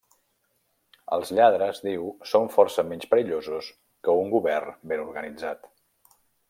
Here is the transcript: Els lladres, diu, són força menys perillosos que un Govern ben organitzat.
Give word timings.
Els 1.17 1.31
lladres, 1.39 1.81
diu, 1.89 2.09
són 2.31 2.49
força 2.57 2.87
menys 2.93 3.07
perillosos 3.13 3.71
que 4.09 4.19
un 4.23 4.35
Govern 4.37 4.77
ben 4.93 5.09
organitzat. 5.09 5.75